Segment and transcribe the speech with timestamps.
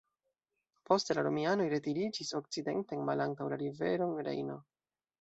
[0.89, 4.63] Poste la romianoj retiriĝis okcidenten malantaŭ la riveron Rejno.